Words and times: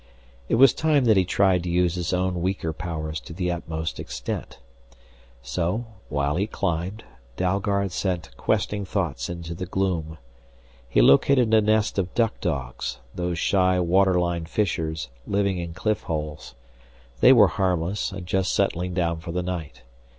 It 0.49 0.55
was 0.55 0.73
time 0.73 1.05
that 1.05 1.15
he 1.15 1.25
tried 1.25 1.61
to 1.61 1.69
use 1.69 1.93
his 1.93 2.11
own 2.11 2.41
weaker 2.41 2.73
powers 2.73 3.19
to 3.19 3.33
the 3.33 3.51
utmost 3.51 3.99
extent. 3.99 4.57
So, 5.43 5.85
while 6.09 6.37
he 6.37 6.47
climbed, 6.47 7.03
Dalgard 7.37 7.91
sent 7.91 8.35
questing 8.35 8.83
thoughts 8.83 9.29
into 9.29 9.53
the 9.53 9.67
gloom. 9.67 10.17
He 10.89 11.03
located 11.03 11.53
a 11.53 11.61
nest 11.61 11.99
of 11.99 12.15
duck 12.15 12.39
dogs, 12.41 12.97
those 13.13 13.37
shy 13.37 13.79
waterline 13.79 14.45
fishers 14.47 15.09
living 15.27 15.59
in 15.59 15.75
cliff 15.75 16.01
holes. 16.01 16.55
They 17.19 17.31
were 17.31 17.49
harmless 17.49 18.11
and 18.11 18.25
just 18.25 18.55
settling 18.55 18.95
down 18.95 19.19
for 19.19 19.31
the 19.31 19.43
night. 19.43 19.83